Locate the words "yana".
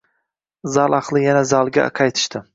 1.27-1.45